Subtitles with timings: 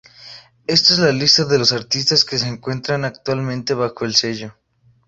[0.65, 4.57] Esta es la lista de los artistas que se encuentran actualmente bajo el sello.